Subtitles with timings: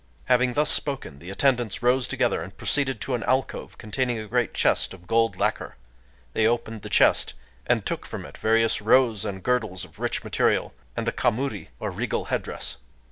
[0.25, 4.51] Having thus spoken, the attendants rose together, and proceeded to an alcove containing a great
[4.51, 5.75] chest of gold lacquer.
[6.33, 7.35] They opened the chest,
[7.67, 11.91] and took from it various robes and girdles of rich material, and a kamuri, or
[11.91, 12.77] regal headdress.